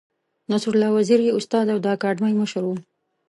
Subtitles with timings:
[0.51, 2.69] نصرالله وزیر یې استاد او د اکاډمۍ مشر و.